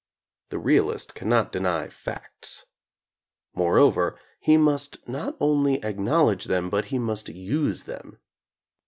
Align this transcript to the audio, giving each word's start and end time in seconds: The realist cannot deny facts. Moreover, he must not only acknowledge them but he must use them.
The 0.49 0.57
realist 0.57 1.13
cannot 1.13 1.51
deny 1.51 1.87
facts. 1.87 2.65
Moreover, 3.53 4.17
he 4.39 4.57
must 4.57 5.07
not 5.07 5.37
only 5.39 5.75
acknowledge 5.85 6.45
them 6.45 6.71
but 6.71 6.85
he 6.85 6.97
must 6.97 7.29
use 7.29 7.83
them. 7.83 8.17